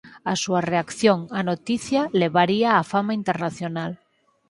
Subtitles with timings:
[0.31, 3.91] A súa reacción á noticia levaríaa á fama internacional.